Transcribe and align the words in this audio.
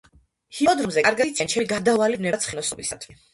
ჰიპოდრომზე 0.59 1.03
კარგად 1.07 1.29
იციან 1.33 1.51
ჩემი 1.55 1.67
გარდაუვალი 1.75 2.19
ვნება 2.23 2.41
ცხენოსნობისადმი. 2.47 3.19